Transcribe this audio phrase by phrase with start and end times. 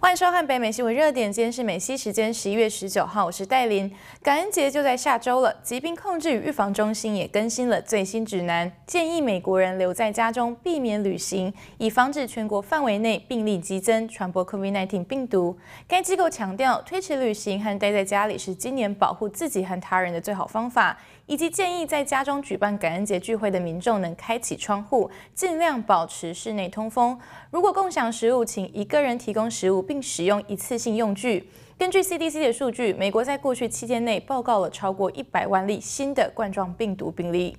[0.00, 3.92] 欢迎收看北美新闻热点，今天是美西时间十一月十九号，我是戴琳。
[4.22, 15.58] 感恩节就在下周了，疾病控制与预防中心也更新了最新指南，建议美国人留在家中，避免旅行，以防止全国范围内病例激增，传播 COVID-19 病毒。
[15.88, 20.96] 该机构强调，推迟旅行和待在家里是今年保护自己和他人的最好方法，
[21.26, 27.18] 以及建议在家中举办感恩节聚会的民众能开启窗户，尽量保持室内通风。
[27.50, 29.87] 如果共享食物，请一个人提供食物。
[29.88, 31.48] 并使用一次性用具。
[31.78, 37.56] 根据 CDC 的数据，美国在过去七天内报告了超过一百万例新的冠状病毒病例。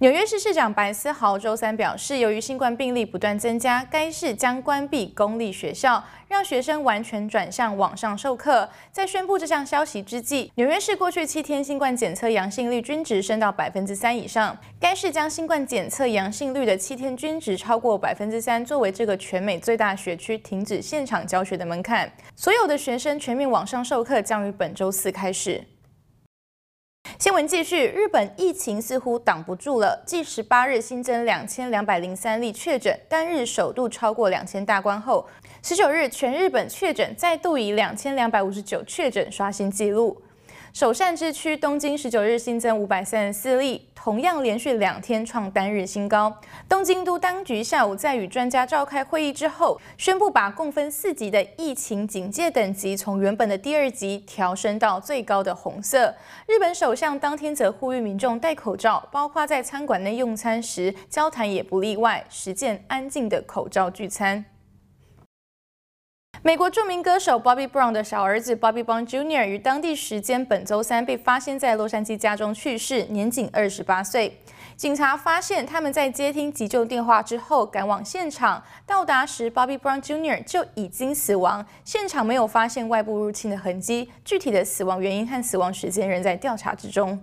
[0.00, 8.66] 纽约市市长白思豪周三表示，由于新冠病例不断增加，该市将关闭公立学校，让学生完全转向网上授课。
[8.90, 14.56] 在宣布这项消息之际，纽约市过去七天新冠检测阳性率均值升到百分之三以上。
[14.80, 22.10] 该市将新冠检测阳性率的七天均值超过百分之三作为这个全美最大学区停止现场教学的门槛。
[22.34, 25.62] 所有的学生全面网上授课将于本周四开始。
[27.30, 30.02] 新闻继续，日本疫情似乎挡不住了。
[30.04, 35.24] 继十八日新增两千两百零三例确诊，单日首度超过两千大关后，
[35.62, 40.20] 十九日全日本确诊再度以两千两百五十九确诊刷新纪录。
[40.72, 46.32] 首善之区东京十九日新增五百三十四例，同样连续两天创单日新高。
[46.68, 56.14] 东京都当局下午在与专家召开会议之后，宣布把共分四级的疫情警戒等级从原本的第二级调升到最高的红色。
[56.46, 64.44] 日本首相当天则呼吁民众戴口罩，包括在餐馆内用餐时交谈也不例外，实践安静的口罩聚餐。
[66.42, 69.44] 美国著名歌手 Bobby Brown 的小儿子 Bobby Brown Jr.
[69.44, 74.38] 于当地时间本周三被发现在洛杉矶家中去世，年仅二十八岁。
[74.74, 80.42] 警察发现他们在接听急救电话之后赶往现场，到达时 Bobby Brown Jr.
[80.44, 87.22] 就已经死亡，现场没有发现外部入侵的痕迹，具体的死亡原因和死亡时间仍在调查之中。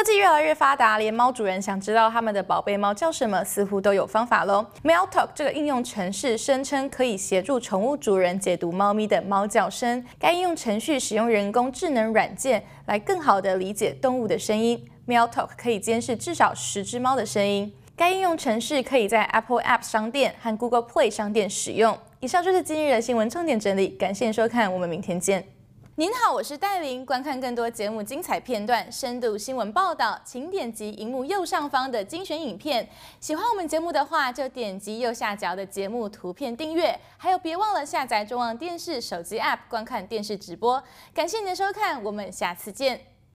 [0.00, 4.64] 科技越来越发达，连猫主人想知道他们的宝贝猫叫什么，似乎都有方法喽。
[4.82, 10.02] Meow Talk 这个应用程式声称可以协助宠物主人解读猫咪的猫叫声。
[10.18, 14.82] 该应用程序使用人工智能软件来更好地理解动物的声音。
[15.06, 17.70] Meow Talk 可以监视至少十只猫的声音。
[17.94, 21.98] 该应用程式可以在 Apple App 商店和 Google Play 商店使用。
[22.20, 25.59] 以上就是今日的新闻重点整理，感谢收看，我们明天见。
[26.00, 27.04] 您好，我是戴琳。
[27.04, 32.88] 观看更多节目精彩片段、深度新闻报道，请点击荧幕右上方的精选影片。
[33.20, 36.98] 喜欢我们节目的话，就点击右下角的节目图片订阅。
[37.18, 40.82] 还有，别忘了下载中央电视手机 App 观看电视直播。
[41.12, 42.98] 感谢您的收看，我们下次见。